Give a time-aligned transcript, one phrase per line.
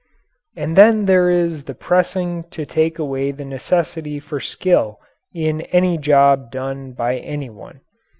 [0.57, 4.99] And then there is the pressing to take away the necessity for skill
[5.31, 7.81] in any job done by any one.